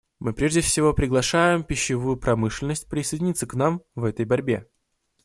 [0.19, 4.67] Мы прежде всего приглашаем пищевую промышленность присоединиться к нам в этой борьбе.